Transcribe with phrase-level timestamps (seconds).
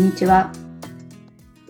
[0.00, 0.50] んにちは。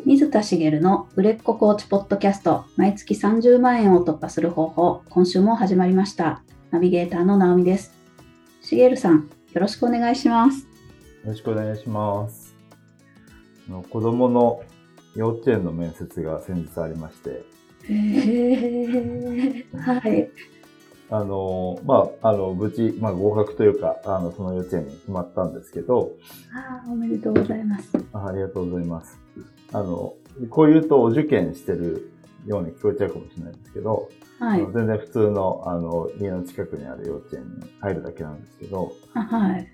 [0.07, 6.41] 水田茂の売れっ子コーチポッドキャスト、毎月30万円を突破する方法、今週も始まりました。
[6.71, 7.93] ナビゲーターの直美です。
[8.61, 10.61] 茂さん、よろしくお願いします。
[10.61, 10.67] よ
[11.25, 12.55] ろしくお願いします。
[13.69, 14.63] 子供の
[15.17, 17.45] 幼稚園の面接が先日ありまして、
[17.89, 20.31] へーはい。
[21.11, 26.13] あの、まあ、あの、無事、まあ、合格というか、あの、その幼稚園に決まったんですけど、
[26.55, 27.91] あーおめでとうございます。
[28.13, 29.19] あありがとうございます。
[29.73, 30.15] あの、
[30.51, 32.13] こう言うとお受験してる
[32.47, 34.61] ように聞こえちゃうかもしれないんですけど、はい。
[34.73, 37.49] 全然普通の、あの、家の近くにある幼稚園に
[37.81, 39.69] 入るだけなんですけど、あはい。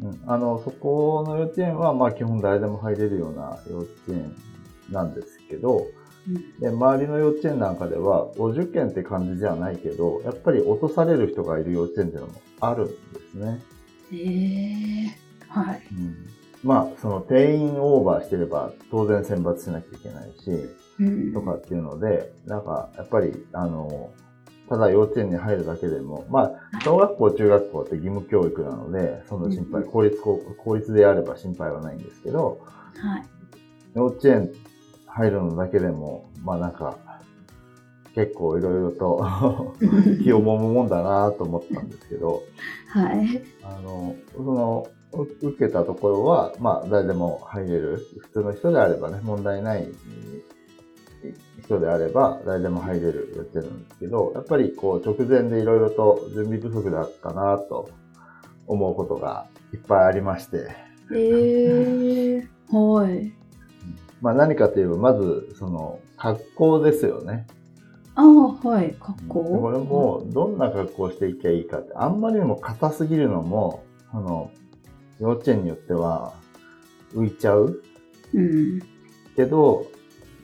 [0.00, 4.32] うん、あの、そこの幼稚園は、まあ基本誰でも入れるような幼稚園
[4.92, 6.07] なんですけど、うん
[6.60, 12.94] で、周りの幼稚園なんかでは、お受験って感じじゃないけど、やっぱり落とされる人がいる幼稚園っていうのもあるんで
[13.30, 13.60] すね。
[14.12, 15.08] へー
[15.48, 15.82] はい。
[15.92, 16.16] うん、
[16.62, 20.50] まあ、その定員オーバーしてれば当然選抜しなきゃいけないし、
[21.00, 24.10] うんとかっていうので、なんか、やっぱり、あの、
[24.68, 32.60] ただ幼稚園に入るだけでも、まあ、小学校、中学校って義務教育なので、その心配、うん公立校、公立であれば心配はないんですけど、
[32.96, 33.24] はい。
[33.94, 34.50] 幼稚園
[35.18, 36.96] 入るのだけでも、まあなんか、
[38.14, 39.74] 結構いろいろと
[40.22, 42.42] 気を揉むもんだなと思ったんですけど、
[42.88, 43.42] はい。
[43.62, 47.98] あの、その、う受けたところは、まあ誰でも入れる。
[48.20, 49.88] 普通の人であればね、問題ない
[51.64, 57.90] 人であれば誰でも入れる幼稚園なんですけど、やっぱりこう直前でいろいろと準備不足だったなと
[58.66, 60.68] 思うことがいっぱいありまして、
[61.12, 63.37] えー、はい。
[64.20, 67.46] まあ何かというと、まず、その、格好ですよね。
[68.14, 68.96] ああ、はい。
[68.98, 69.44] 格好？
[69.60, 74.50] これも、どんな格好をしていけばいいかって、あんまりにも硬すぎるのも、あの、
[75.20, 76.34] 幼稚園によっては
[77.14, 77.82] 浮いちゃう
[78.34, 78.80] うん。
[79.36, 79.86] けど、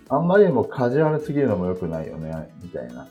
[0.08, 3.08] あんまりにもカジュアルすぎるのも良くないよね、みたいな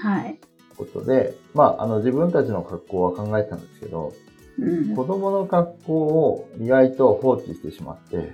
[0.00, 0.38] はい。
[0.76, 4.12] ことで、まあ、あの、自分たちの格好は考えたんですけど、
[4.58, 4.94] うん。
[4.94, 8.32] 子供の格好を意外と放置してしまって、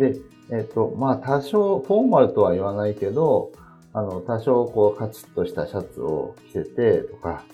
[0.00, 0.16] で、
[0.50, 3.52] えっ、と、まあ多少フォーマルとは言わないけど、
[3.92, 7.44] あの、多少こうカチッとしたシャツを着せてとか、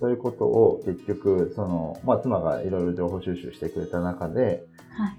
[0.00, 5.16] そういうことを結局、その、まあ妻がいろいろ情報収集してくれた中で、はい。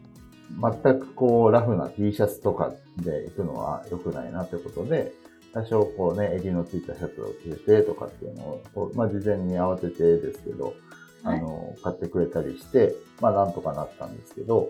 [0.84, 5.14] 全くこうラフな T シャツとかで行くのは良くないなということで、
[5.53, 8.44] 多少こうね、襟のついたシャツを着せてとかっていうの
[8.76, 10.74] を、まあ事前に慌ててですけど、
[11.24, 14.70] あの、買ってくれたりして、まあなんとかなったんですけど、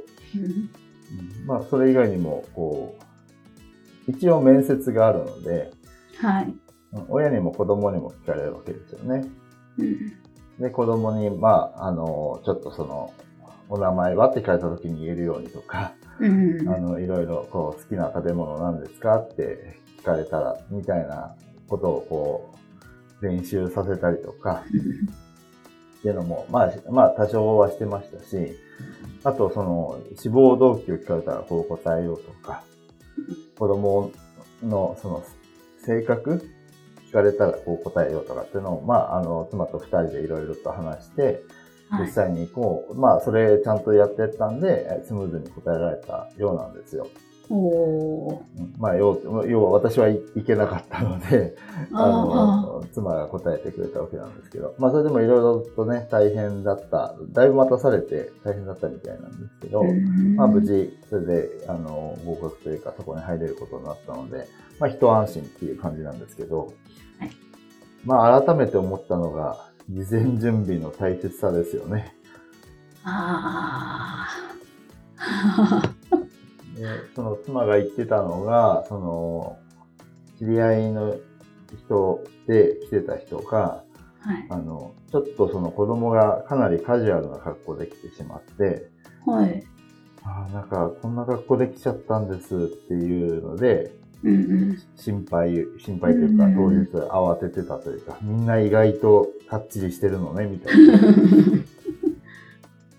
[1.46, 2.96] まあそれ以外にも、こ
[4.08, 5.72] う、一応面接があるので、
[6.20, 6.46] はい。
[6.46, 6.60] うん
[7.10, 9.28] 親にも子供にも聞かれるわけですよね。
[9.80, 10.14] うん。
[10.60, 13.12] で、子供に、まあ、あの、ちょっとその、
[13.68, 16.70] お名前はって聞かれた時に言えるようにとか、うん。
[16.70, 21.36] あの、いろいろ、こう、好きな食べ物なんですかって聞かれたら、みたいな
[21.68, 22.54] ことを、こ
[23.22, 24.64] う、練習させたりとか、
[26.00, 28.56] っていうのも、まあ、まあ、多少はしてましたし、
[29.24, 32.64] あと、その、志望動機を聞かれたら、こう答えようとか、
[33.58, 34.12] 子供
[34.62, 35.24] の、その、
[35.86, 36.44] 性格
[37.10, 41.44] 聞かれたら、こう答えようとかっていうのを、まあ、あの、妻と二人でいろいろと話して、
[41.90, 42.06] はい。
[42.06, 47.08] 実際にこう、まあ、それちゃんとやってったんで、えスムーズに答えられたようなんですよ。
[47.50, 48.42] お
[48.78, 51.56] まあ、要要は私はいいけなかったので、
[51.92, 60.36] ああの、妻が答えてくれたわけなんですけど、まあ、それでもいろいろとね、大変だった、だいぶ待たされて大変だったみたいなんですけど、うん。
[60.36, 64.48] まあ、無事、それで、あの、合格というか、そこに入れることになったので、
[64.80, 66.74] まあ、一安心っていう感じなんですけど、
[67.20, 67.32] はい。
[68.06, 72.16] まあ、改めて思ったのが、事前準備の大切さですよね。
[73.04, 74.28] あ
[75.92, 75.93] で、
[77.16, 79.58] その妻が言ってたのが、その、
[80.40, 81.16] 知り合いの
[81.86, 83.84] 人で来てた人が、
[84.26, 84.30] あ。
[84.30, 84.48] はい。
[84.50, 88.90] あの、ちょっとその子供がかなりカジュアルな格好できてしまって、
[89.26, 89.64] はい。
[90.24, 93.92] あーなんかこんな格好できちゃったんですっていうので、
[94.24, 94.38] うんう
[94.74, 94.82] ん。
[94.96, 101.00] 心配、心配というか、うん当日慌ててたというか、みんな意外とかっちりしてるのね、みたいな。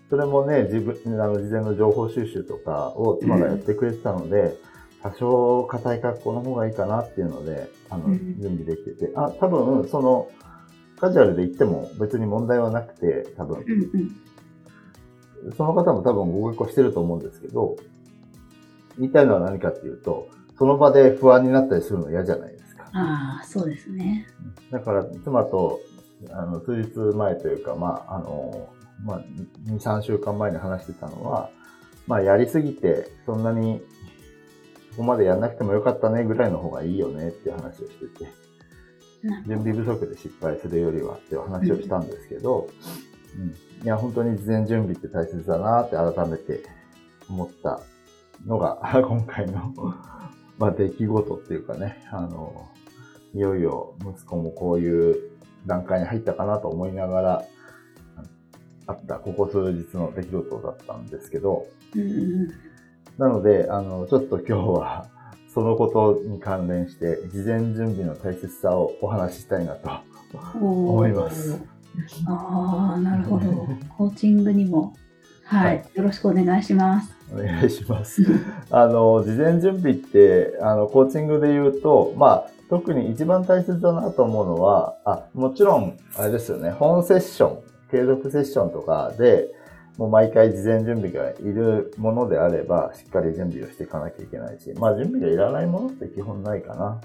[0.09, 4.55] それもね、自分、あの、事前の情報収集とかを妻がやってくれてたので、
[5.01, 10.29] 多少硬い格好の方がいいかなっていうので、あの、うん準備できてて、あ、多分、その、
[10.99, 14.01] カジュアルで行っても別に問題はなくて、多分、うん
[15.45, 15.53] うん。
[15.57, 17.75] その方も多分合格はしてると思うんですけど、
[18.97, 22.89] 言いたいのは何かっていうと、その場で不安になったりするの嫌じゃないですか。
[22.93, 24.27] ああ、そうですね。
[24.71, 25.79] だから、妻と、
[26.31, 28.69] あの、数日前というか、まあ、あの、
[29.03, 29.21] まあ、
[29.67, 31.49] 2、3週間前に話してたのは、
[32.07, 33.81] まあ、やりすぎて、そんなに、
[34.91, 38.31] ここまでやんなくてもよかったねぐらいの方がいいよねっていう話をしてて、
[39.47, 42.69] 準備不足で失敗するよりはっていう話をしたんですけど、
[43.37, 46.63] うん、いや、本当に事前準備って大切だなって改めて
[47.29, 47.81] 思った
[48.45, 49.73] のが、 今回の
[50.57, 52.69] まあ、出来事っていうかね、あの、
[53.33, 55.31] いよいよ息子もこういう
[55.65, 57.45] 段階に入ったかなと思いながら、
[58.87, 62.47] あったここ数日の出来事だったんですけど、うん、
[63.17, 65.07] なので、あの、ちょっと今日は
[65.53, 69.89] そのことに関連して、事前準備の大切さをお話ししたいなと
[70.59, 71.59] 思います。
[72.27, 73.67] ああ、なるほど。
[73.97, 74.93] コーチングにも、
[75.45, 77.15] はい、はい、よろしくお願いします。
[77.33, 78.21] お願いします。
[78.69, 87.59] あの、事前準備って、あの、コーチングで言うと、まあ、特に一番大切だなと思うのは、あ、もちろん、あれですよね、本セッション、
[87.95, 89.47] 継続セッションとかで、
[89.97, 97.01] もう毎回事前準備がいるものであれば、しっかり準備をしていかなきゃいけないし、まあ準備がいらないものって基本ないかな。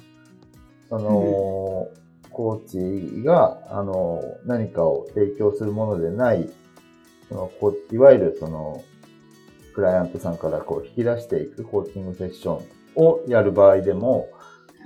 [0.90, 6.50] あの、うん、コーチが、あの、何かを提供するものでない、
[7.28, 7.50] その、
[7.92, 8.82] いわゆるその、
[9.72, 12.66] クライアントさんからこう引き出していくコーチングセッション
[12.96, 14.28] をやる場合でも、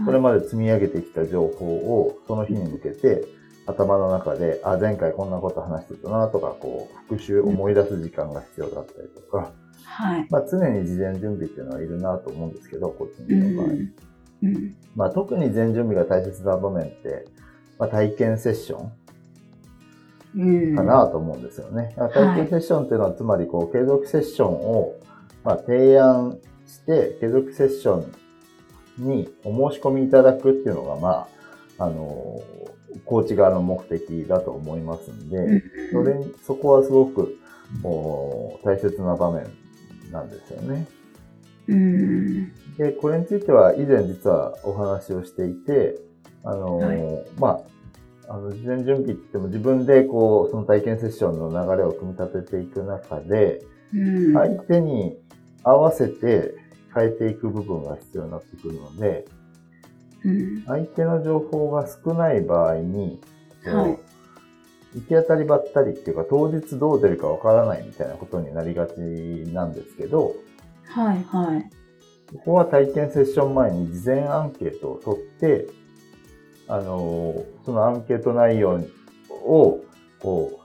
[0.05, 3.25] これまで積み上げてきた情報をその日に向けて
[3.67, 9.53] 頭の中で、あ、前回こんなこと話してたなとか、こう、復習思い出す時間が必要だったりとか、
[9.85, 10.27] はい。
[10.31, 13.75] まあ常に事前準備っていうのはいるなと思うんですけど、コーチングの場合。
[14.43, 17.27] うん、まあ特に前準備が大切な場面って、
[17.79, 18.89] まあ体験セッショ
[20.37, 21.95] ンかなと思うんですよね。
[21.97, 24.95] うん、体験セッションっていうのは、つまりこう、継続セッションを、
[25.45, 28.13] まあ提案して、継続セッション
[28.99, 31.29] にお申し込みいただくっていうのが、まあ、
[31.79, 32.41] あの、
[33.05, 35.63] コーチ側の目的だと思いますんで、
[35.93, 37.39] それに、そこはすごく、
[37.83, 39.47] 大切な場面
[40.11, 40.87] なんですよね。
[42.79, 45.99] で、これについては以前実はお話をしていて、
[46.45, 46.99] あの、はい、
[47.39, 47.49] ま
[48.29, 53.63] あ、あの、事前準備って言っても自分でこう、その体験セッションの流れを組み立てていく中で、
[54.35, 55.17] 相手に
[55.63, 56.55] 合わせて
[56.95, 59.25] 変えていく部分が必要になってくるので、
[60.25, 63.21] うん、相手の情報が少ない場合に、
[63.65, 63.99] はい、
[64.95, 68.93] 行き当たりばったりっていうか、当日どう出るかわからないみたいなことになりがち
[69.53, 70.35] なんですけど、
[70.87, 71.71] はいはい。
[72.33, 75.67] ここは体験セッション前に事前アンケートを取って、
[76.69, 78.81] あの、そのアンケート内容
[79.31, 79.81] を、
[80.21, 80.61] こ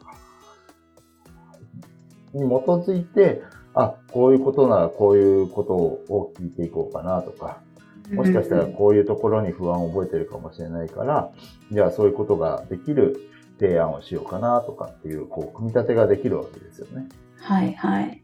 [2.33, 3.41] う、に基づいて、
[3.73, 7.61] あ、こういうことならこういうことを聞いていこうかなとか、
[8.11, 11.31] もしかしたらこういうところに不安を覚えてるかもしれないから、
[11.71, 13.29] じゃあそういうことができる
[13.59, 17.09] 提案をしようかなとかっていう、こう、組み立てができるわけですよね。
[17.37, 18.21] はいはい。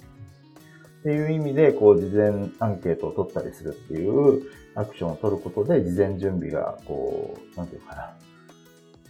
[0.99, 4.43] っていう意味で、こう、事前アンケートを取ったりするっていう
[4.73, 8.13] アクションを取ることで、事前準備が、こう、なんていうかな、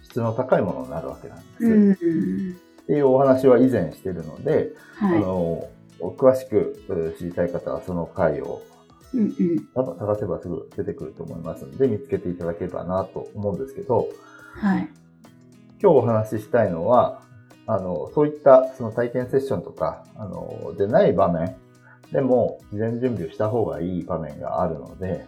[0.03, 1.65] 質の高いものになるわけなんです。
[1.65, 5.69] うん、っていうお話は以前してるので、はい、あの、
[5.99, 8.61] 詳しく知りたい方はその回を
[9.73, 14.09] 探せばすぐ出てくると思いますので、見つけていただければなと思うんですけど、
[14.53, 14.89] はい。
[15.81, 17.21] 今日お話ししたいのは、
[17.67, 21.55] あの、そういったその体験セッションとか、あの、でない場面
[22.11, 25.25] でも事前準備をした方がいい場面があるので、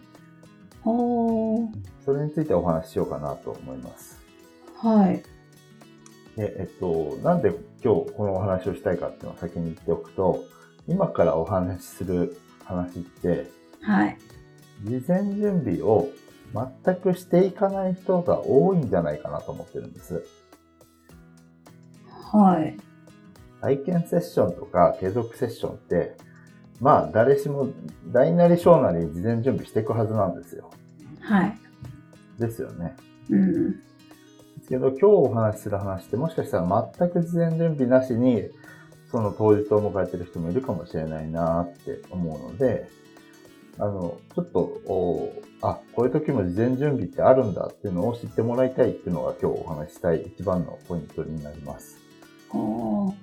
[2.05, 4.19] それについてお話ししようかなと思います。
[4.77, 5.23] はい。
[6.37, 7.49] で、えっと、なんで
[7.83, 10.43] 今日このお話をしたいかっていうのを先に言っておくと、
[10.87, 13.49] 今からお話しする話って、
[13.87, 14.17] はい。
[14.83, 16.09] 事前準備を
[16.83, 20.25] 全くしていかない人が多いんじゃないかなと思ってるんです。
[22.33, 22.77] はい。
[23.61, 26.17] 体験セッションとか継続セッションって、
[26.81, 27.69] まあ誰しも
[28.11, 30.69] 大なり小なり事前準備していくはずなんですよ。
[31.21, 31.57] はい。
[32.37, 32.93] ですよね。
[33.29, 33.71] うん。
[33.71, 33.77] で
[34.63, 38.49] すけど今日お話しする話ってもしかしたら全く事前準備なしに
[39.09, 42.89] その当日を迎えてる人もいるかもしれないなって思うので、
[43.79, 51.97] あの、ちょっと、おあ、こういう時も事前準備ってあるんだっていうのを知ってもらいたいっていうのが今日お話ししたい一番のポイントになります。
[52.51, 53.13] あ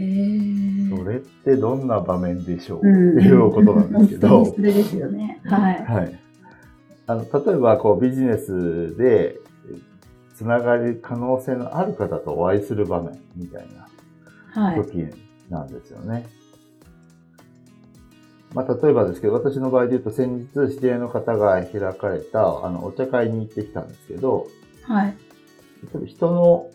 [0.00, 4.44] えー、それってどんな場面でしょう、うん、っていうことなんですけど。
[4.46, 5.40] それですよね。
[5.44, 5.84] はい。
[5.84, 6.20] はい。
[7.06, 9.40] あの、例えば、こう、ビジネスで、
[10.34, 13.66] つながる可能性のある方とお会いする場面みたい
[14.54, 15.04] な時
[15.50, 16.12] なんですよね。
[16.12, 16.37] はい
[18.54, 24.46] まあ、例えばですけど、私の場合で言うと、先日、知り合いの方が開かれた、あの、お茶会に行ってきたんですけど、
[24.84, 25.14] はい。
[26.06, 26.70] 人の、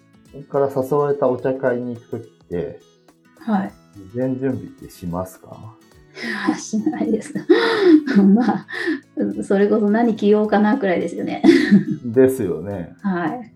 [0.49, 2.79] から誘われたお茶会に行くときって、
[3.39, 3.71] はい。
[4.11, 5.75] 事前準備ってしますか？
[6.57, 7.33] しないです。
[8.35, 8.67] まあ、
[9.43, 11.43] それこそ何着ようかなくらいですよね。
[12.05, 12.95] ですよね。
[13.01, 13.51] はい。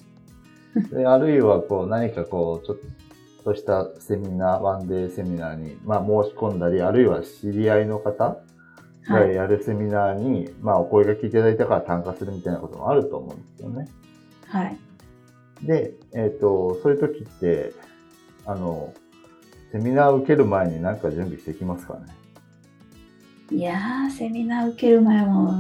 [0.91, 2.83] であるいはこう何かこう、ちょっと
[3.56, 8.42] したセミナー、ワンデーセミナーに、まあ、申し込んだり、あるいは知り合いの方
[9.08, 9.36] がはい。
[9.36, 13.88] やるセミナーに、まあ、お声掛けいただいたから参加するみたいなこともあると思うんですよね。
[14.48, 14.77] はい。
[15.63, 17.74] で、えっ、と、そういう時って、
[18.46, 18.94] あの、
[19.72, 23.58] セミナーを受ける前に何か準備してきますかね？
[23.58, 25.54] いやー、セミナー受ける前も、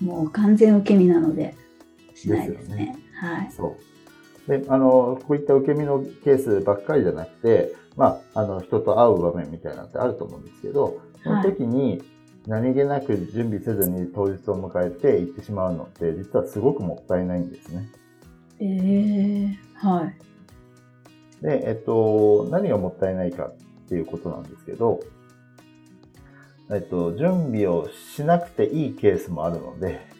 [0.00, 1.56] もう完全受け身なので、
[2.14, 2.96] しないですね。
[2.96, 3.50] ですはい。
[3.50, 3.76] そう。
[4.46, 12.02] で、あの、こういった受け身のケースばっかりじゃなくて、まあ、あの、人と会う場面みたいなのってあると思うんですけど、その時に
[12.46, 17.88] 何気なく準備せずに当日を迎えて行ってしまうのって、実はすごくもったいないんですね。
[18.60, 20.16] えー、はい。
[21.42, 25.00] で、えっと、何がもったいないかっていうことなんですけど、
[26.70, 30.15] えっと、準備をしなくていいケースもあるので、えー、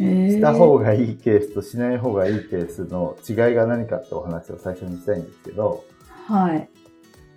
[0.00, 5.84] した方がいいケースとしない方がいいケースの違いが何かってお話を最初にしたいんですけど、
[6.26, 6.68] はい。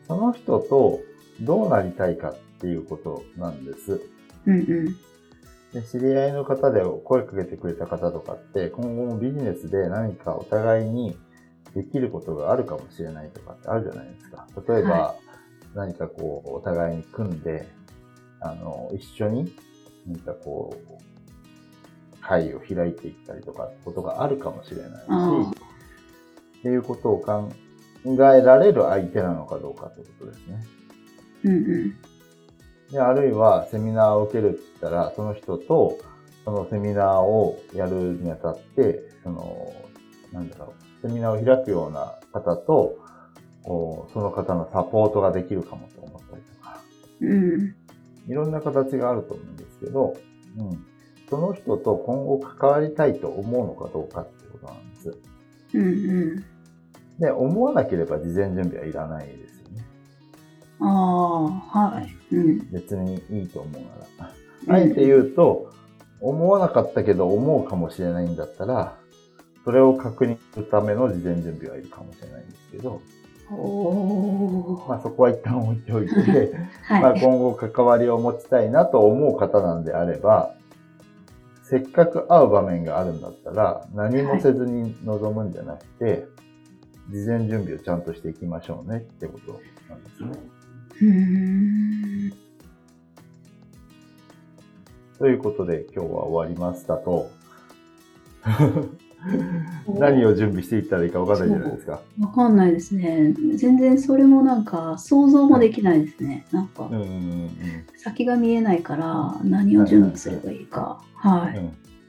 [0.08, 1.02] その人と
[1.42, 4.02] どうなりたいかっていうことなんです。
[4.46, 4.96] うんうん。
[5.74, 11.18] で知り合いの方で声かけてくれた方とかって、今後もビジネスで何かお互いに
[11.76, 14.48] できることがあるかもしれないとかってあるじゃないですか。
[14.68, 15.16] 例えば、は
[15.74, 17.68] 何かこう、お互いに組んで、
[18.40, 19.56] あの、一緒に
[20.06, 21.13] 何かこう、
[22.24, 25.52] 会を開いていったりとかってことがあるかもしれないし、あ
[26.60, 27.52] っていうことを考
[28.06, 30.64] えられる相手なのかどうかってことですね。
[31.44, 31.96] うんうん。
[32.92, 35.98] で、あるいはセミナーを受けるって言ったら、その人と、
[36.46, 39.74] そのセミナーをやるにあたって、その、
[40.32, 42.98] なんだろう、セミナーを開くような方と、
[43.64, 46.82] こうその方のサポートができるかもと思ったりとか、
[47.22, 47.76] うん。
[48.28, 50.16] いろんな形があると思うんですけど、
[50.58, 50.86] うん。
[51.34, 55.18] その人と今後関わりたいと思うのかどうかっていうことなんです。
[55.74, 55.88] うんう
[56.36, 56.46] ん。
[57.18, 59.86] で、思わなければ事前準備はいらないですよね。
[60.80, 62.36] ああ、はい。
[62.36, 62.72] うん。
[62.72, 63.82] 別にいいと思う
[64.20, 64.76] なら。
[64.76, 65.74] あえて言うと、
[66.22, 68.96] 思わなかったけど思うかもしれないんだったら、
[69.66, 73.02] それを確認するための事前準備はいるかもしれないんですけど、
[73.50, 76.14] おーまあそこは一旦置いておいて、
[76.86, 77.02] はい。
[77.02, 80.54] まあ今後関わりを持ちたいなと思う方なんであれば、
[81.74, 86.28] せっかく会う場面があるんだったら、何もせずに臨むんじゃなくて、
[87.10, 90.30] 事前準備をちゃんとしていきましょうねってことなんですね。
[91.02, 92.34] うーん。
[95.18, 97.32] ということで今日は終わりましたと、
[99.88, 102.02] 何を準備していったらいいか分かんないじゃないですか。
[102.20, 103.34] わかんないですね。
[103.56, 106.46] 全然それもなんか想像もできないですね。
[106.52, 106.90] なんか
[107.98, 111.02] 先が見えないから何を準備すればいいか。
[111.16, 111.58] はい。
[111.58, 111.66] うん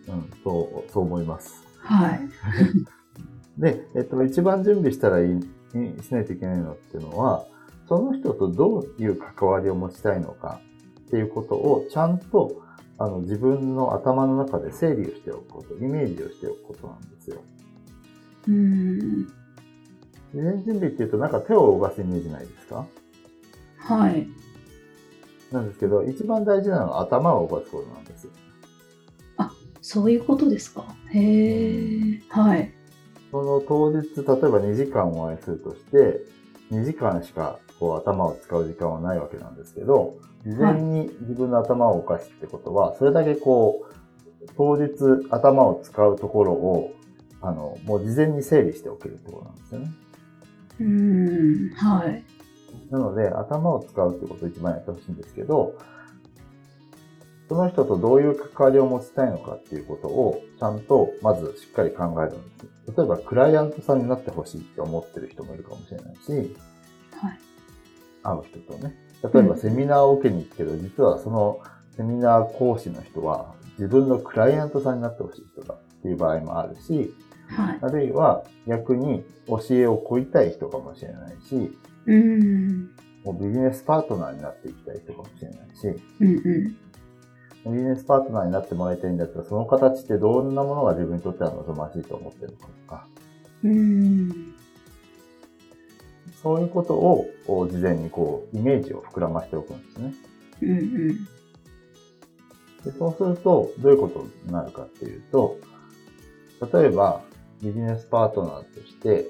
[0.09, 1.65] うんそう、そう思います。
[1.79, 2.21] はい。
[3.59, 5.41] で、えっと、一番準備したらいい、
[6.03, 7.47] しないといけないのっていうのは、
[7.89, 10.61] その人とどういう関わりを持ちたいのか
[11.07, 12.63] っていうことをちゃんと
[13.05, 17.43] あの自分の頭の中で整理をしておくこと、イメージをしておくことなんですよ。
[18.49, 19.27] うーん。
[20.33, 22.87] 事前準備っていうとなんか手を動かすイメージないですか？
[23.77, 24.27] はい。
[25.53, 28.31] なんですけど、一番大事なのは頭を動かすことなんですよ。
[29.87, 30.83] そういうことですか？
[31.11, 32.23] へえ。
[32.31, 32.73] はい。
[33.31, 36.25] その当日、例えば2時間お会いするとして、
[36.71, 43.95] 2時間しかこう頭を使う時間はないわけなんですけど、事前に自分の頭を動かすってことは、それだけこう、
[44.57, 44.93] 当日
[45.31, 46.93] 頭を使うところを、
[47.41, 49.93] あの、もう事前に整理しておけるってことなんですよね。
[50.81, 51.75] うーん。
[51.75, 52.25] はい。
[52.91, 55.75] なので、頭を使うってことを一番やってほしいんですけど、
[57.49, 62.97] その人とどういう関わりを持ちたいのかっていうことを、ちゃんとまずしっかり考えるんです。
[62.97, 66.57] 例えば、クライアントさんになってほしいって思ってる人もいるかもしれないし、
[67.13, 67.39] はい。
[68.23, 69.04] 会う人とね。
[69.33, 71.61] 例えば、セミナーを受けに行くけど、実はその
[71.97, 77.15] セミナー講師の人は、自分のクライアントさんになってほしい人だっていう場合もあるし、
[77.49, 77.79] はい。
[77.81, 81.77] あるいは逆に教えを請いたい人かもしれないし、
[82.07, 82.91] うーん。
[83.25, 86.29] もうビジネスパートナーになっていきたい人かもしれないし、うん
[87.67, 87.75] うん。
[87.75, 93.07] ビジネスパートナーになってもらいたいんだったら、その形ってどんなものが自分にとっては望ましいと思ってるのかとか、
[93.65, 94.54] うーん。
[96.45, 97.27] そういうことを
[97.67, 100.15] 事前にこうイメージを膨らましておくんですね。
[100.61, 100.73] うんう
[101.13, 101.25] ん。
[102.85, 105.57] でそうすると、どういうことになるかっていうと、
[106.71, 107.23] 例えば、
[107.63, 109.27] ビジネスパートナーとして、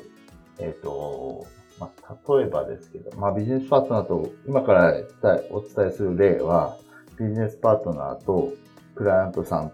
[0.59, 1.47] えっ、と、
[1.79, 6.77] まあ、例えばですけど、まあ、ビジネスパートナーと、今から伝えお伝えする例は、
[7.17, 8.53] ビジネスパートナーと
[8.97, 9.73] クライアントさん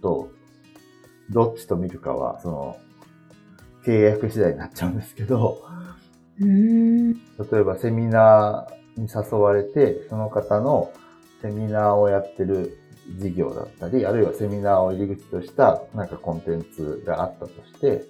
[0.00, 0.30] と、
[1.30, 2.76] どっちと見るかは、その、
[3.84, 6.05] 契約次第になっちゃうんですけど、うん。
[6.38, 7.14] 例
[7.60, 10.92] えばセミナーに誘われて、その方の
[11.42, 12.78] セミナーをやってる
[13.18, 18.04] 事業だったり、あるいはセミナーを入り口としたなんかコンテンツがあったとして、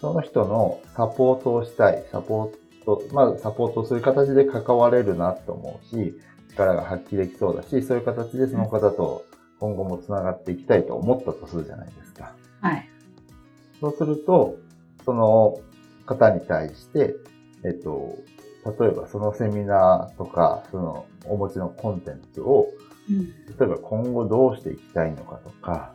[0.00, 6.18] その人のサポートをしたい、サポート、まあサポートする形で関われるなと思うし、
[6.50, 9.24] 力が発揮できそうだし、そういう形でその方と
[9.58, 12.34] 今後もつながっていきたいと思ったとするじゃないですか。
[12.60, 12.88] はい。
[13.80, 14.56] そうすると、
[15.04, 15.58] その
[16.06, 17.16] 方に対して、
[17.66, 18.18] えっと、
[18.80, 22.68] 例えばそのセミナーとか、そのお持ちのコンテンツを、
[23.10, 23.26] うん。
[23.26, 23.32] 例
[23.62, 25.94] えば今後どうしていきたいのかとか、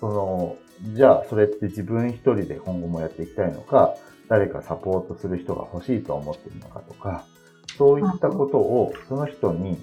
[0.00, 0.56] その、
[0.94, 3.94] じゃあそれって自分一人で今後もやっていきたいのか、
[4.28, 7.24] 誰かサポートする人が欲しいと思っているのかとか、
[7.76, 9.82] そういったことをその人に、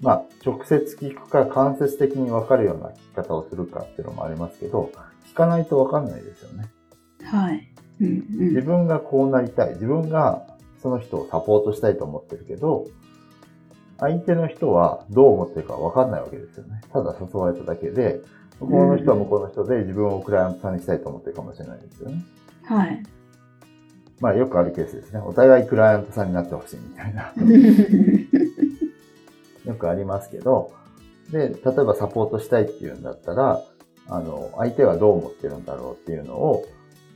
[0.00, 4.90] まあ、直接聞くか間接的に分かるような聞き方をするかっていうのもありますけど、
[5.30, 6.70] 聞かないと分かんないですよね。
[7.24, 7.73] はい。
[8.00, 8.24] うん
[8.54, 9.74] 自分がこうなりたい。
[9.74, 10.46] 自分が
[10.82, 12.86] その人をサポートしたいと思ってるけど、
[13.98, 16.80] 相手の人はどう思ってるか分かんないわけですよね。
[16.92, 18.20] ただ誘われただけで、
[18.60, 22.24] 向こうの人は向こうの人で自分をクライアントさんにしたいと思ってるかもしれないですよね。
[22.70, 22.76] うん。
[22.76, 23.02] はい。
[24.20, 25.20] まあよくあるケースですね。
[25.20, 27.32] お互いクライアントさんになってほしいみたいな。
[29.64, 30.72] よくありますけど、
[31.30, 33.62] で、例えばサポートしたいっていうんだったら、
[34.08, 36.66] あの、相手はどう思ってるんだろうっていうのを、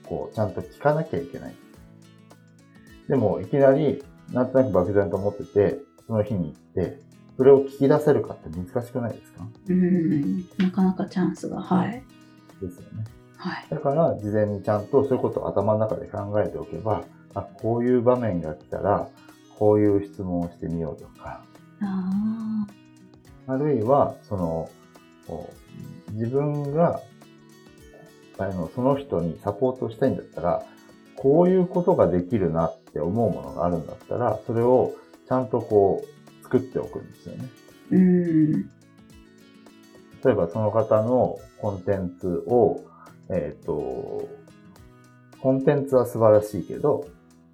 [0.09, 1.55] こう、ちゃんと聞かなきゃいけない。
[3.09, 7.00] でも、いきなり、なんとなく漠然と思ってて、その日に行って、
[7.37, 9.47] それを聞き出せるかって難しくないですか？
[9.69, 10.45] うん。
[10.59, 12.03] なかなかチャンスが、はい。
[12.61, 13.05] ですよね。
[13.37, 13.67] はい。
[13.71, 19.09] だから、事前にちゃんとそういうことを頭の中で考えておけば、あ、こういう場面が来たら、
[19.59, 21.44] こういう質問をしてみようとか、
[21.81, 22.66] あ
[23.47, 24.68] あるいは、その、
[26.12, 27.01] 自分が、
[28.38, 30.62] あの、その人にサポートしたいんだったら、
[31.16, 34.94] こういうことができるなって思うものがあるんだったら、それを
[35.29, 37.44] ちゃんとこう、作っておくんですよね。
[37.44, 37.94] あ。
[37.94, 38.53] うん。
[40.24, 42.85] 例えばその方のコンテンツを、
[43.29, 44.29] えっ、と、
[45.40, 47.07] コンテンツは素晴らしいけど、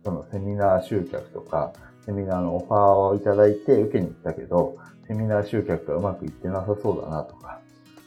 [0.05, 1.73] そのセミナー集客とか、
[2.07, 4.77] セミナーのオファーをいただいて受けに行ったけど、
[5.09, 7.61] セミナー集客がうまくいってなさそうだなとか、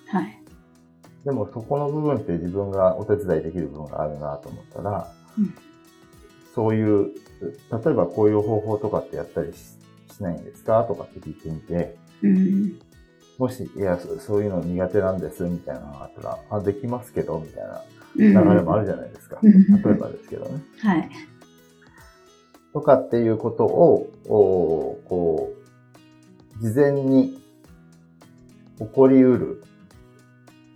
[0.07, 0.41] はい。
[1.27, 5.53] でもそこの部分って自分がお手伝いできる部分があるなと思ったら、うん
[6.55, 7.11] そういう、
[7.71, 9.77] 例えばこういう方法とかってやったりし
[10.15, 12.79] しないんですかとかって聞いてみて、うん。
[13.37, 17.83] もし、いやそ、そういうの苦手なんですみたいなのがあったら、あ、できますけど、みたいな
[18.15, 19.37] うん流れもあるじゃないですか。
[19.43, 20.63] うん例えばですけどね。
[20.79, 21.09] はい。
[22.73, 25.53] とかっていうことを、おこ
[26.59, 27.39] う、事前に
[28.79, 29.56] 起こりうる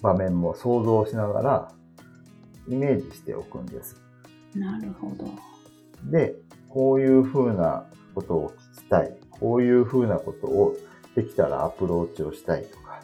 [0.02, 1.72] 場面も想像しながら、
[2.68, 4.02] イメージしておくんです。
[4.56, 5.26] なるほど。
[6.10, 6.36] で、
[6.70, 7.86] こういうふうな
[8.16, 9.18] ことを聞きたい。
[9.30, 10.76] こういうふうなことを
[11.16, 13.02] できたらアプローチをしたいとか、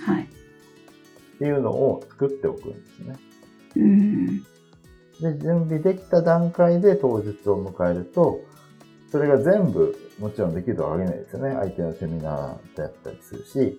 [0.00, 0.24] はい。
[0.24, 3.16] っていうのを作っておくんですね。
[3.76, 4.40] うん。
[5.20, 8.40] で、準備できた段階で当日を迎えると、
[9.10, 11.54] それが全部もちろんできるとは限らないですよね。
[11.54, 13.76] 相手のセミナーだったりするし、はい。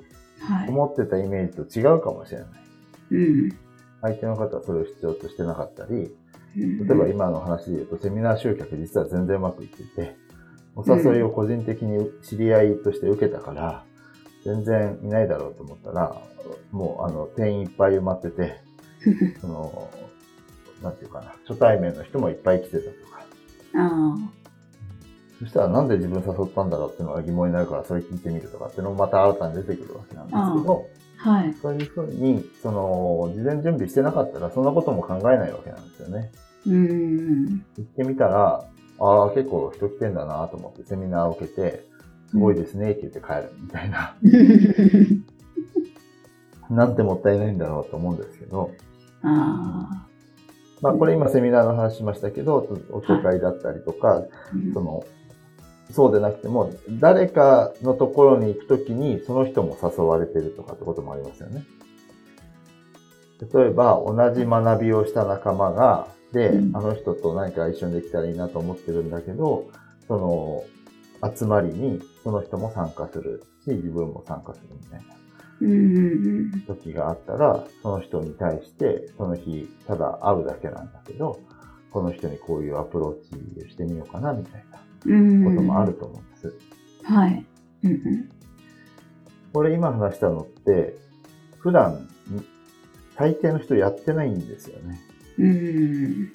[0.67, 2.47] 思ってたイメージと違うかもしれない。
[3.11, 3.57] うん。
[4.01, 6.11] 相手の方はそれを必要としてなかったり、
[6.55, 10.15] 例例えば今の話で言うと、セミナー集客実は全然うまくいってて、
[10.75, 13.83] お誘いを個人的に知り合いとして受けたから、
[14.45, 16.15] 全然いないだろうと思ったら、
[16.71, 18.57] もうあの、定員いっぱい埋まってて、
[19.41, 19.89] その、
[20.81, 23.25] なんていうかな、初対面の人もいっぱい来てたとか、
[23.73, 24.17] あ
[25.39, 30.87] そしたらなんで自分誘ったんだろうっていうのが疑問になるから、それ聞いてみるとかっていうのもまた新たに出てくるわけなんですけど、
[31.23, 31.29] あ。
[31.29, 31.53] はい。
[31.61, 36.31] そういうふうに、その、事前準備してなかったら、そんなことも考えないわけなんですよね。
[36.67, 37.63] うん。
[37.77, 38.63] 行ってみたら、
[38.99, 41.85] ああ、結構人来てんだなと思ってセミナーを受けて、
[42.29, 44.15] すごいですねって言って帰るみたいな、
[46.75, 48.71] なんてもったいないんだろうと思うんですけど、
[49.21, 50.05] あ
[50.81, 54.25] まあこれ今セミナーの話しましたけど、お教会だったりとか、あ。
[54.73, 55.03] その、
[55.91, 61.63] そうでなくても、誰かのところに行くときにその人も誘われてるとかってこともありますよね。
[63.53, 69.69] 例えば、同じ学びをした仲間が、で、うんあの人と何か一緒にできたらいいなと思ってるんだけど、
[70.07, 70.63] その、
[71.35, 75.15] 集まりにその人も参加するし、自分も参加するみたいな
[76.67, 81.39] 時があったら、その人に対して、その日、ただ会うだけなんだけど、
[81.91, 84.86] この人にこういうアプローチをしてみようかなみたいなうん。
[85.01, 86.53] こともあると思うんです。
[87.03, 87.45] はい。
[87.83, 88.31] うんうん。
[89.53, 90.97] これ今話したのって、
[91.57, 92.07] 普段、
[93.15, 94.99] 大抵の人やってないんですよね。
[95.39, 96.31] うん。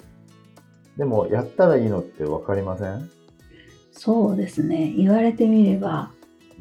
[0.97, 3.09] でも、やったらいいのってわかりません？
[3.91, 4.91] そうですね。
[4.97, 6.11] 言われてみれば、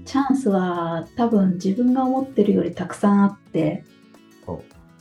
[0.05, 3.85] チャンスは多分自分が思ってるよりたくさんあって。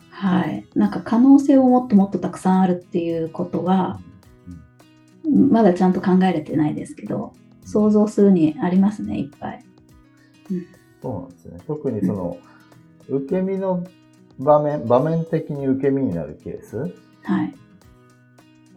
[0.10, 0.66] はい。
[0.76, 4.00] なんか可能性をもっともっとたくさんあるっていうことは、
[5.32, 7.34] まだちゃんと考えれてないですけど、
[7.66, 9.64] 想像するにありますね、いっぱい。
[11.02, 11.60] そうなんですね。
[11.66, 12.38] 特にその、
[13.08, 13.86] 受け身の
[14.40, 16.78] 場面、場面的に受け身になるケース、
[17.24, 17.54] はい。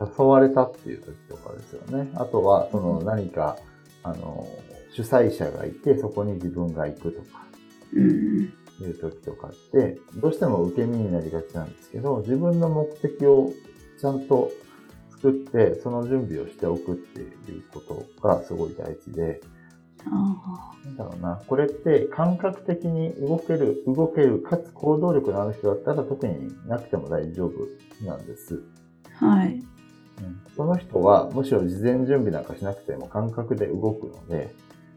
[0.00, 2.10] 誘われたっていう時とかですよね。
[2.14, 3.56] あとは、その何か、
[4.02, 4.46] あの、
[4.92, 7.46] 主催者がいて、そこに自分が行くとか、
[7.94, 8.52] うん。
[8.80, 13.52] いう時とかって、どうしても受け身になりがちなんですけど、自分の目的を
[14.00, 14.50] ちゃんと
[15.24, 19.40] 作って、その準備をしておくっていうことがすごい大事で、
[20.06, 27.52] あなんだろうな、これって感覚的に動ける、動ける、かつ行動力のある人だったら特になくても大丈夫
[28.04, 28.62] なんです。
[29.20, 29.26] あ。
[29.26, 29.54] はい。
[29.54, 29.64] うん
[30.56, 34.54] その人はむしろ事前準備なんかしなくても感覚で動くので、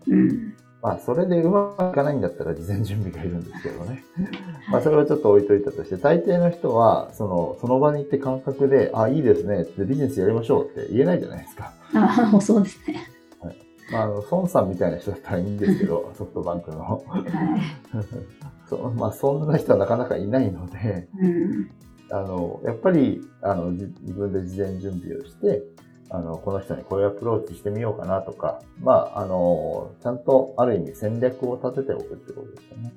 [0.08, 0.56] うん。
[0.88, 4.06] まあそれでうまくいかないんだったら事前準備がいるんですけどね。
[4.72, 11.74] まあそれはちょっと置いといたとして、大抵の人は、その、その場に行って感覚で、あ、いいですねってビジネスやりましょうって言えないじゃないですか。
[11.94, 13.06] ああ、そうですね。
[13.92, 16.80] まあ、あの、孫さんみたいな人だったらいいんですけど、ソフトバンクの。
[16.80, 17.24] はい。
[18.70, 21.72] そうまあそんな人はなかなかいないので、うん。
[22.12, 25.64] あの、やっぱり、あの、じ自分で事前準備をして、
[26.10, 32.94] あの、この人にこういうアプローチしてみようかなとか、まあ、あの、ちゃんとある意味戦略を立てておくってことですよね。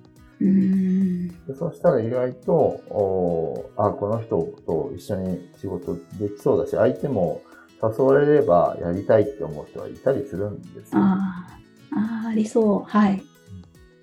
[1.48, 2.54] うそうしたら意外と、
[2.88, 7.42] おあ、この人と一緒に仕事できそうだし、相手も
[7.82, 11.00] 誘われればやりたいって思う人はいたりするんですよ。
[11.00, 11.60] ああ。
[11.92, 12.90] ああ、ありそう。
[12.90, 13.22] はい。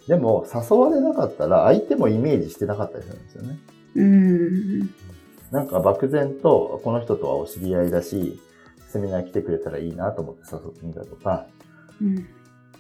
[0.07, 3.59] でも、誘われなかったら相手もイメージしてなかったりするんですよね。
[3.95, 4.79] うん。
[5.51, 8.39] なんか漠然と、この人とはお知り合いだし、
[8.79, 11.47] セミナー来てくれたらいいなと思って誘ってみたとか、
[12.01, 12.27] うん。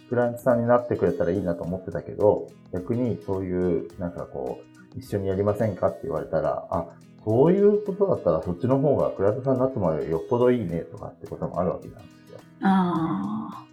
[0.09, 4.61] クラントさんになってくれたらいいなと思ってたけど、逆にそういう、なんかこ
[4.95, 6.87] う、一緒にやりませんかって言われたら、あ、
[7.23, 12.39] そういうことだったらそっちの方がクライアントさんになってもらうよりよっぽどいいねとかってこともあるわけなんですよ。
[12.61, 13.65] ああ。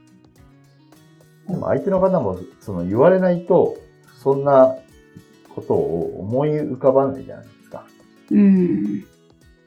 [1.48, 3.76] でも相手の方も、その言われないと、
[4.22, 4.74] そんな
[5.54, 7.87] ことを思い浮かばないじゃないですか。
[8.32, 9.04] うん。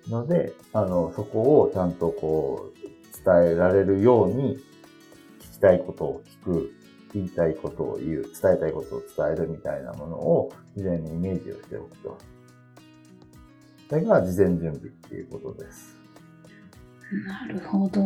[0.10, 2.78] ので、あの、そこをちゃんとこう、
[3.26, 4.58] 伝えられるように、
[5.39, 6.74] 聞きたいことを聞く、
[7.13, 12.17] 言いたいことを言う、伝えたいことを伝えるみたいなものを、事前にイメージをしておくと。
[13.89, 15.96] それが事前準備っていうことです。
[17.26, 18.02] なるほど。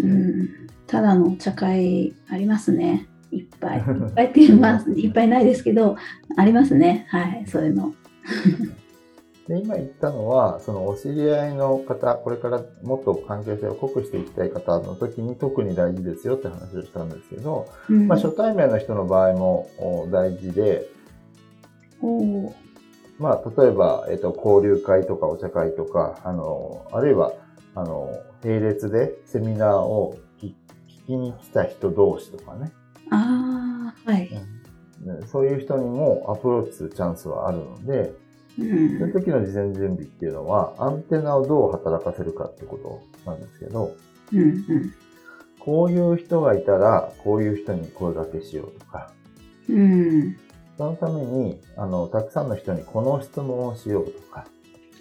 [0.00, 0.48] うん。
[0.86, 3.06] ただのお茶会ありますね。
[3.30, 3.78] いっぱい。
[3.78, 5.96] いっぱいっていう、まあ、いっぱいないですけど、
[6.36, 7.06] ありますね。
[7.08, 7.44] はい。
[7.46, 7.94] そういうの。
[9.50, 20.86] で、今言ったのは、そのお知り合いの方、これからもっと関係性を濃くしていきたい方の時に特に大事ですよって話をしたんですけど、うん、まあ初対面の人の場合もお大事で、
[23.18, 27.32] まあ、例えば、えっ、と、交流会とかお茶会とか、あの、あるいは、
[27.74, 28.08] あの、
[28.42, 30.54] 並列でセミナーを聞
[30.88, 32.72] 聞きに来た人同士とかね、
[33.10, 34.30] ああ、はい。
[34.30, 38.14] ねそういう人にもアプローチするチャンスはあるので、
[38.66, 38.68] う。
[38.68, 42.78] そういうん時の事前準備っていうのは、アンテナをどう働かせるかってこ
[43.24, 43.94] となんですけど、
[44.32, 44.94] うんうん。
[45.58, 49.12] こういう人がいたら、こういう人に声掛けしようとか、
[49.68, 50.36] うん。
[50.78, 54.46] そのために、あの、たくさんの人にこの質問をしようとか、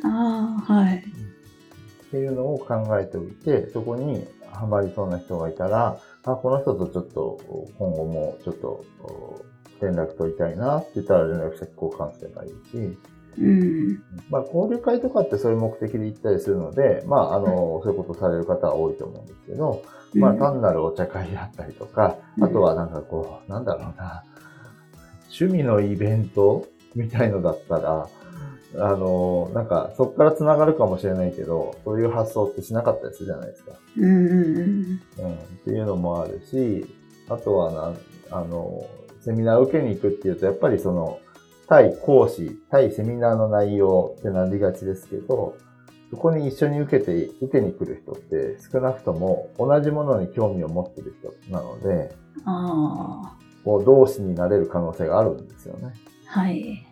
[0.04, 0.98] ああ、はい。
[0.98, 7.40] っていうのを考えておいて、そこにハマりそうな人がいたら、あ、この人とちょっと
[7.78, 9.42] 今後もちょっとお
[9.82, 12.98] 連絡取りたいなって言ったら連絡先交換すればいいし、
[13.40, 14.04] うん。
[14.30, 19.84] まあ交流会とかってそういう目的で行ったりするので、まああの、そういうことされる方は多いと思うんですけど、
[20.16, 24.24] まあ単なるお茶会だったりとか、うんあとはなんかこう、なんだろうな、
[25.30, 28.10] 趣味のイベントみたいのだったら、
[28.78, 33.72] あの、なんか、そこから繋がるかもしれないけど、そういう発想ってしなかったりするじゃないですか。
[33.98, 35.02] うん。
[35.62, 36.86] っていうのもあるし、
[37.30, 37.94] あとはな、
[38.30, 38.86] あの、
[39.22, 41.20] セミナー受けに行くっていうと、やっぱりその、
[41.70, 45.56] 対講師、対セミナーの内容ってなりがちですけど、
[46.10, 55.94] そこに一緒に受けて、受けに来る人って少なくとも同じものに興味を持ってる人なので、あこう同志になれる可能性があるんですよね。
[56.34, 56.86] あ、はい。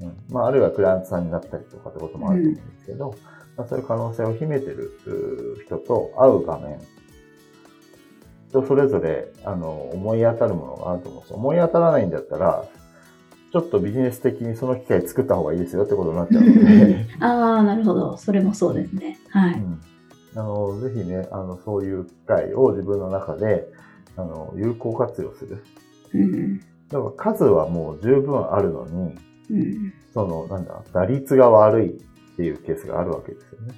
[0.00, 3.14] うんまあ、あるいはクライアントさんになったりとかってこともあると思うんですけど、
[3.56, 4.90] まあ、そういう可能性を秘めてる
[5.66, 6.78] 人と会う場面
[8.50, 11.36] 人それぞれ、あの、思い当たるものがあると思うんですよ。
[11.36, 12.64] 思い当たらないんだったら、
[13.52, 17.06] ちょっとビジネス的にその機会作った方がいいですよってことになっちゃうので。
[17.20, 17.26] あ
[17.58, 18.16] あ、なるほど。
[18.16, 19.18] それもそうですね。
[19.28, 19.54] はい。
[19.54, 19.80] うん、
[20.34, 23.68] あの、ぜひね、あの、そういう機会を自分の中で、
[24.16, 25.62] あの、有効活用する。
[26.14, 26.60] うん。
[26.88, 29.14] だから数はもう十分あるのに、
[29.50, 31.92] うん、その、なんだ、打率が悪いっ
[32.36, 33.74] ていうケースがあるわけですよね。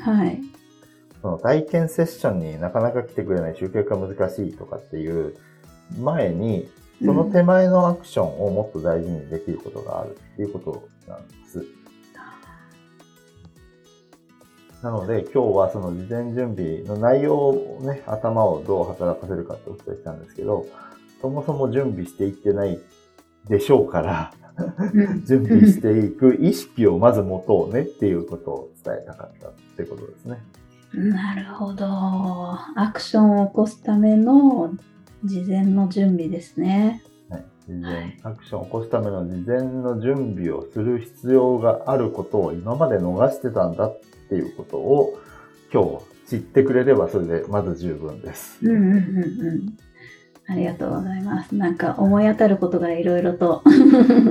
[0.00, 0.38] はい。
[1.22, 5.34] その体験セッションになかなか来てくれない集客が難しいとかっていう
[5.98, 6.68] 前に、
[7.04, 11.64] その手前のアクションをもっと大事にできることがあるっていうことなんです。
[14.82, 20.66] なので今日はその事前準備の内容をね、頭をどう働かせるかってお伝えしたんですけど、
[21.22, 22.78] そもそも準備していってない
[23.48, 24.32] でしょうから
[25.26, 30.42] 準備していく意識をまず持とうねっていうことを伝えたかったってことですね。
[30.92, 31.86] なるほど。
[31.86, 34.74] アクションを起こすための
[35.24, 37.02] 事前の準備ですね。
[37.30, 45.18] はい、事前、はい、アクションを起こすための事前の準備をする必要があることを今まで逃してたんだっていうことを
[45.72, 48.58] 今日知ってくれればそれでまず十分です。
[48.62, 49.78] うんうんうんうん。
[50.46, 51.54] ありがとうございます。
[51.54, 53.62] なんか思い当たることがいろいろと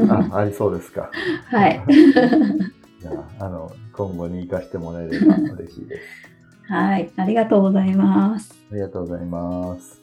[0.10, 0.30] あ。
[0.38, 1.10] ありそうですか。
[1.48, 1.82] はい。
[3.02, 6.72] じゃあ、あの、今後に生かしてもらえれば嬉しいです。
[6.72, 8.54] はい、ありがとうございます。
[8.72, 10.03] ありがとうございます。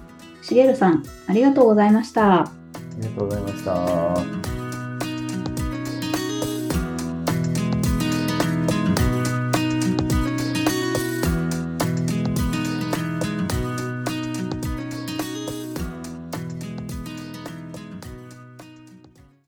[0.41, 2.41] しげるさん、ありがとうございました。
[2.41, 2.51] あ
[2.97, 4.60] りがとうございました。